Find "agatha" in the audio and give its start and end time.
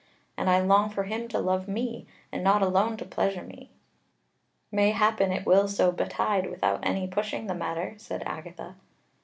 8.25-8.77